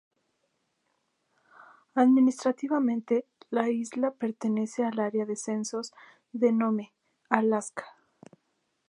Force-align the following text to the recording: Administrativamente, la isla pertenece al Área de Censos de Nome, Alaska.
Administrativamente, 1.93 3.27
la 3.51 3.69
isla 3.69 4.09
pertenece 4.09 4.83
al 4.83 4.99
Área 4.99 5.27
de 5.27 5.35
Censos 5.35 5.93
de 6.31 6.51
Nome, 6.51 6.91
Alaska. 7.29 7.85